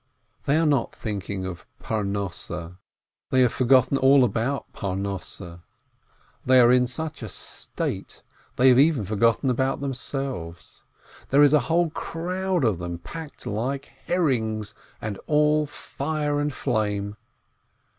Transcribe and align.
They 0.47 0.57
are 0.57 0.65
not 0.65 0.95
thinking 0.95 1.45
of 1.45 1.67
Parnosseh; 1.79 2.79
they 3.29 3.41
have 3.41 3.53
forgotten 3.53 3.99
all 3.99 4.23
about 4.23 4.73
Parnosseh; 4.73 5.61
they 6.43 6.59
are 6.59 6.71
in 6.71 6.87
such 6.87 7.21
a 7.21 7.29
state, 7.29 8.23
they 8.55 8.69
hare 8.69 8.79
even 8.79 9.05
forgotten 9.05 9.51
about 9.51 9.79
themselves. 9.79 10.85
There 11.29 11.43
is 11.43 11.53
a 11.53 11.59
whole 11.69 11.91
crowd 11.91 12.65
of 12.65 12.79
them 12.79 12.97
packed 12.97 13.45
like 13.45 13.91
herrings, 14.07 14.73
and 15.03 15.19
all 15.27 15.67
fire 15.67 16.39
and 16.39 16.51
flame. 16.51 17.15